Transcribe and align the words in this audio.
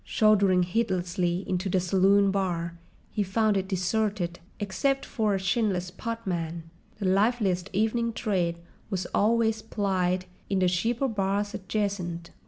Shouldering 0.03 0.63
heedlessly 0.63 1.47
into 1.47 1.69
the 1.69 1.79
saloon 1.79 2.31
bar, 2.31 2.75
he 3.11 3.21
found 3.21 3.55
it 3.55 3.67
deserted 3.67 4.39
except 4.59 5.05
for 5.05 5.35
a 5.35 5.39
chinless 5.39 5.91
potman: 5.91 6.63
the 6.97 7.05
liveliest 7.05 7.69
evening 7.71 8.11
trade 8.11 8.57
was 8.89 9.05
always 9.13 9.61
plied 9.61 10.25
in 10.49 10.57
the 10.57 10.69
cheaper 10.69 11.07
bars 11.07 11.53
adjacent. 11.53 12.31